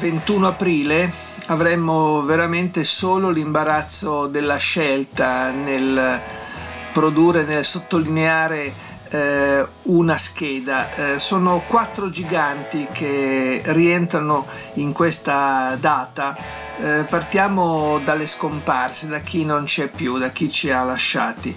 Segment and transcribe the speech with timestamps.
[0.00, 1.12] 21 aprile,
[1.48, 6.18] avremmo veramente solo l'imbarazzo della scelta nel
[6.90, 8.72] produrre, nel sottolineare
[9.10, 10.94] eh, una scheda.
[10.94, 16.34] Eh, sono quattro giganti che rientrano in questa data.
[16.78, 21.54] Eh, partiamo dalle scomparse, da chi non c'è più, da chi ci ha lasciati.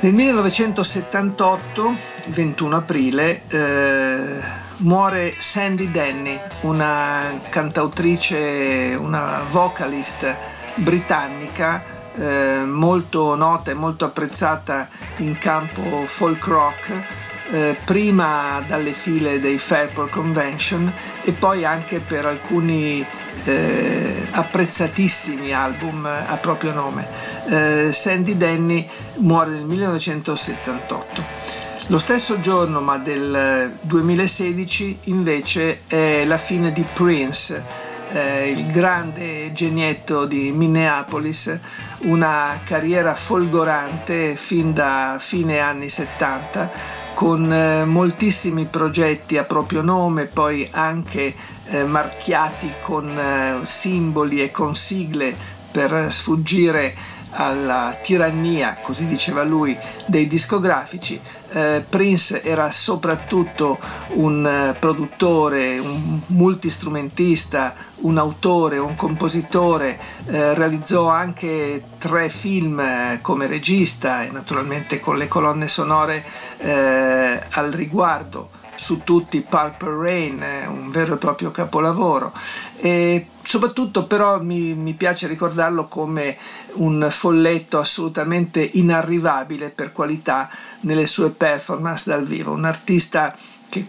[0.00, 1.94] Nel 1978,
[2.26, 4.40] il 21 aprile, eh,
[4.76, 10.36] muore Sandy Denny, una cantautrice, una vocalist
[10.76, 11.82] britannica
[12.14, 17.02] eh, molto nota e molto apprezzata in campo folk rock,
[17.50, 23.04] eh, prima dalle file dei Fairport Convention e poi anche per alcuni
[23.44, 27.06] eh, apprezzatissimi album a proprio nome.
[27.48, 28.86] Eh, Sandy Denny
[29.16, 31.66] muore nel 1978.
[31.90, 37.64] Lo stesso giorno, ma del 2016, invece è la fine di Prince,
[38.10, 41.58] eh, il grande genietto di Minneapolis,
[42.00, 50.26] una carriera folgorante fin da fine anni 70 con eh, moltissimi progetti a proprio nome,
[50.26, 55.34] poi anche eh, marchiati con eh, simboli e con sigle
[55.72, 56.94] per sfuggire
[57.30, 59.76] alla tirannia, così diceva lui,
[60.06, 61.20] dei discografici.
[61.50, 63.78] Eh, Prince era soprattutto
[64.14, 73.18] un eh, produttore, un multistrumentista, un autore, un compositore, eh, realizzò anche tre film eh,
[73.22, 76.24] come regista e naturalmente con le colonne sonore
[76.58, 82.32] eh, al riguardo su tutti Purple Rain, un vero e proprio capolavoro.
[82.76, 86.36] E soprattutto però mi, mi, piace ricordarlo come
[86.74, 90.50] un folletto assolutamente inarrivabile per qualità
[90.80, 93.34] nelle sue performance dal vivo, un artista
[93.70, 93.86] che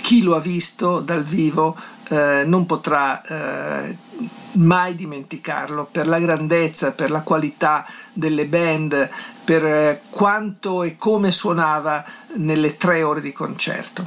[0.00, 1.76] chi lo ha visto dal vivo
[2.08, 3.96] eh, non potrà eh,
[4.54, 9.08] mai dimenticarlo per la grandezza, per la qualità delle band,
[9.44, 12.04] per eh, quanto e come suonava
[12.38, 14.04] nelle tre ore di concerto.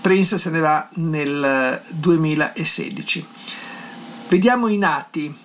[0.00, 3.26] Prince se ne va nel 2016.
[4.28, 5.42] Vediamo i nati.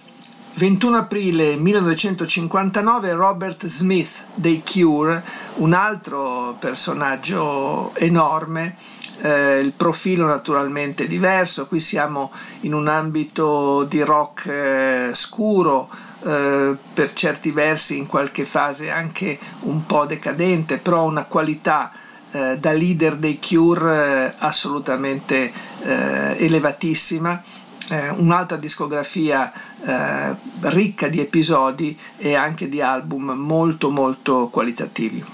[0.54, 5.24] 21 aprile 1959 Robert Smith dei Cure,
[5.56, 8.76] un altro personaggio enorme,
[9.22, 12.32] eh, il profilo naturalmente diverso, qui siamo
[12.62, 15.88] in un ambito di rock eh, scuro,
[16.24, 21.92] eh, per certi versi in qualche fase anche un po' decadente, però una qualità
[22.32, 25.52] eh, da leader dei Cure eh, assolutamente
[25.82, 27.42] eh, elevatissima.
[27.90, 29.52] Eh, un'altra discografia
[29.84, 30.36] eh,
[30.70, 35.26] ricca di episodi e anche di album molto molto qualitativi.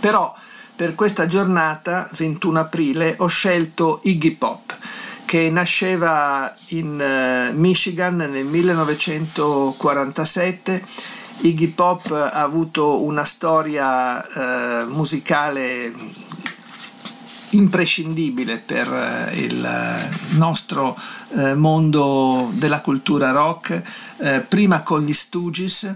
[0.00, 0.34] Però
[0.74, 4.76] per questa giornata, 21 aprile, ho scelto Iggy Pop
[5.26, 10.84] che nasceva in uh, Michigan nel 1947.
[11.40, 15.92] Iggy Pop ha avuto una storia uh, musicale
[17.56, 19.68] imprescindibile per uh, il
[20.36, 20.96] nostro
[21.56, 23.82] mondo della cultura rock,
[24.48, 25.94] prima con gli Stooges,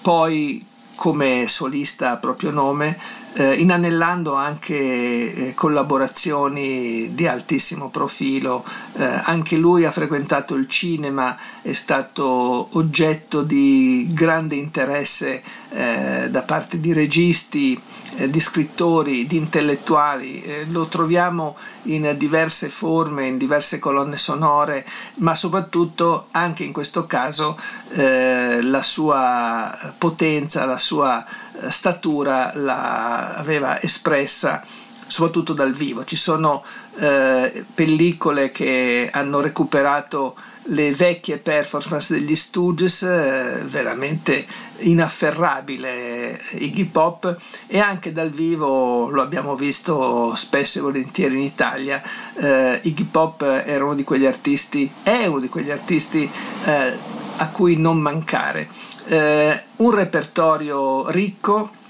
[0.00, 0.64] poi
[0.94, 2.96] come solista a proprio nome,
[3.34, 8.64] eh, inanellando anche eh, collaborazioni di altissimo profilo.
[8.94, 16.42] Eh, anche lui ha frequentato il cinema, è stato oggetto di grande interesse eh, da
[16.42, 17.80] parte di registi,
[18.16, 20.42] eh, di scrittori, di intellettuali.
[20.42, 24.84] Eh, lo troviamo in diverse forme, in diverse colonne sonore,
[25.16, 27.56] ma soprattutto anche in questo caso
[27.94, 31.24] la sua potenza, la sua
[31.68, 34.62] statura la aveva espressa
[35.06, 36.04] soprattutto dal vivo.
[36.04, 36.62] Ci sono
[36.96, 40.34] eh, pellicole che hanno recuperato
[40.68, 44.46] le vecchie performance degli Stooges, eh, veramente
[44.78, 52.02] inafferrabile Iggy Pop e anche dal vivo lo abbiamo visto spesso e volentieri in Italia.
[52.36, 56.30] Eh, Iggy Pop era uno di quegli artisti, è uno di quegli artisti
[56.64, 56.98] eh,
[57.36, 58.68] a cui non mancare.
[59.06, 61.82] Eh, un repertorio ricco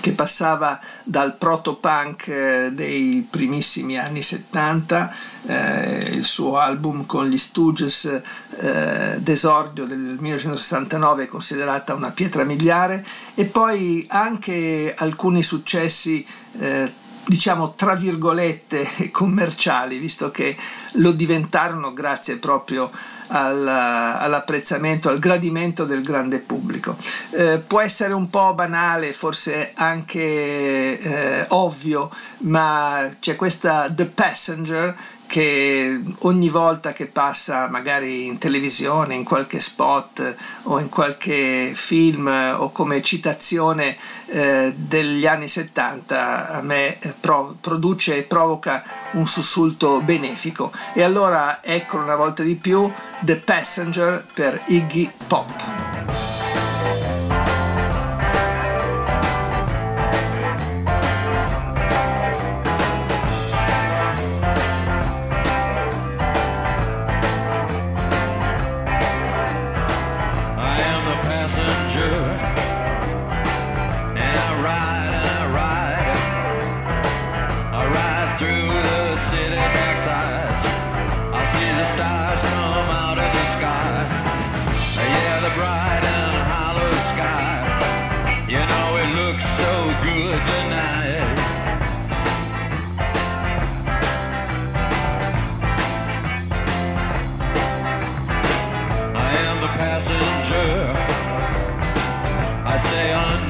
[0.00, 5.14] che passava dal proto-punk eh, dei primissimi anni 70,
[5.46, 8.04] eh, il suo album con gli Stooges
[8.56, 13.04] eh, d'esordio del 1969 è considerata una pietra miliare
[13.34, 16.26] e poi anche alcuni successi
[16.58, 16.92] eh,
[17.26, 20.56] diciamo tra virgolette commerciali visto che
[20.94, 22.90] lo diventarono grazie proprio
[23.30, 26.96] all'apprezzamento, al gradimento del grande pubblico.
[27.30, 34.96] Eh, può essere un po' banale, forse anche eh, ovvio, ma c'è questa The Passenger
[35.30, 40.34] che ogni volta che passa magari in televisione, in qualche spot
[40.64, 43.96] o in qualche film o come citazione
[44.26, 48.82] eh, degli anni 70 a me eh, pro- produce e provoca
[49.12, 50.72] un sussulto benefico.
[50.94, 52.90] E allora ecco una volta di più
[53.20, 55.89] The Passenger per Iggy Pop.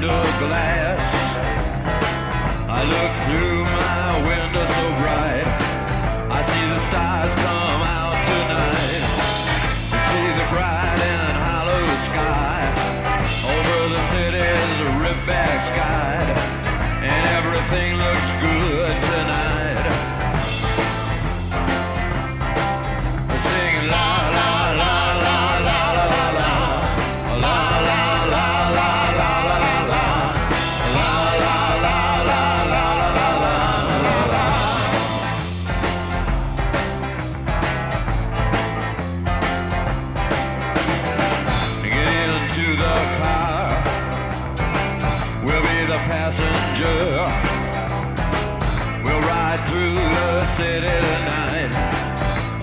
[0.03, 1.03] under glass.
[2.69, 3.50] I look through.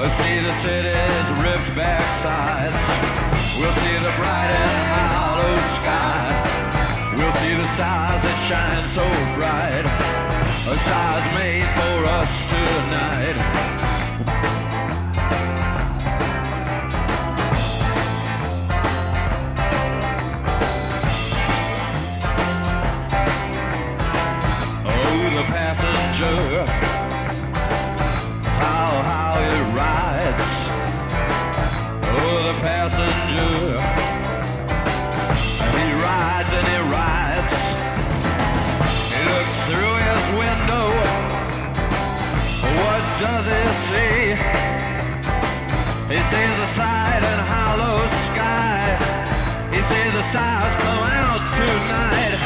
[0.08, 2.80] We'll see the city's ripped back sides.
[3.60, 7.12] We'll see the bright and hollow sky.
[7.18, 9.04] We'll see the stars that shine so
[9.36, 9.84] bright.
[10.64, 13.97] The stars made for us tonight.
[50.30, 52.40] stars blow out tonight.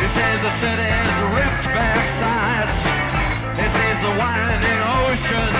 [0.00, 2.76] This is the city's ripped back sides.
[3.56, 5.57] This is the winding ocean.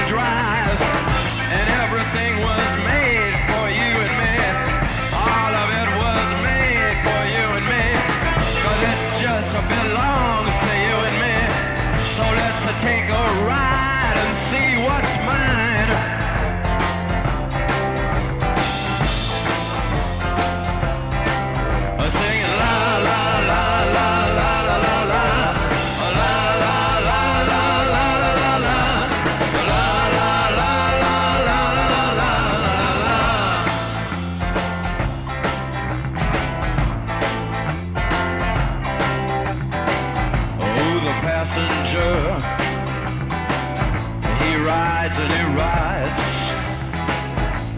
[44.42, 46.26] He rides and he rides.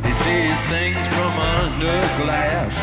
[0.06, 2.76] He sees things from under glass.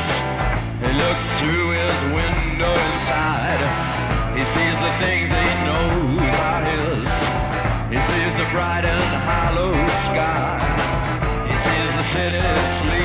[0.81, 3.61] He looks through his window inside.
[4.37, 7.07] He sees the things he knows are his.
[7.93, 9.73] He sees the bright and hollow
[10.09, 10.57] sky.
[11.49, 12.41] He sees the city
[12.79, 12.96] sleep.